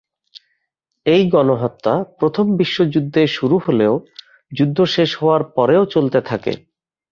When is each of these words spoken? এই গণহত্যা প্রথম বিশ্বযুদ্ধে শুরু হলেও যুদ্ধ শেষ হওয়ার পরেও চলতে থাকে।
এই 1.05 1.23
গণহত্যা 1.29 1.93
প্রথম 2.19 2.45
বিশ্বযুদ্ধে 2.57 3.21
শুরু 3.27 3.57
হলেও 3.65 3.93
যুদ্ধ 4.51 4.77
শেষ 4.85 5.09
হওয়ার 5.15 5.43
পরেও 5.55 5.83
চলতে 5.85 6.19
থাকে। 6.21 6.53